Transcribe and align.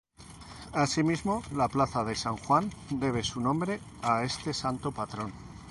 Así 0.73 1.03
mismo 1.03 1.43
la 1.53 1.67
plaza 1.67 2.03
de 2.03 2.15
San 2.15 2.35
Juan 2.35 2.71
debe 2.89 3.21
su 3.23 3.39
nombre 3.39 3.79
a 4.01 4.23
este 4.23 4.51
santo 4.51 4.91
patrón. 4.91 5.31